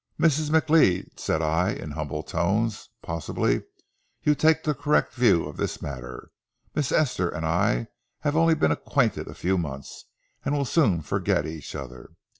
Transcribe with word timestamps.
"Mrs. 0.19 0.49
McLeod," 0.49 1.19
said 1.19 1.43
I, 1.43 1.73
in 1.73 1.91
humble 1.91 2.23
tones, 2.23 2.89
"possibly 3.03 3.61
you 4.23 4.33
take 4.33 4.63
the 4.63 4.73
correct 4.73 5.13
view 5.13 5.45
of 5.45 5.57
this 5.57 5.79
matter. 5.79 6.31
Miss 6.73 6.91
Esther 6.91 7.29
and 7.29 7.45
I 7.45 7.85
have 8.21 8.35
only 8.35 8.55
been 8.55 8.71
acquainted 8.71 9.27
a 9.27 9.35
few 9.35 9.59
months, 9.59 10.05
and 10.43 10.55
will 10.57 10.65
soon 10.65 11.03
forget 11.03 11.45
each 11.45 11.75
other. 11.75 12.13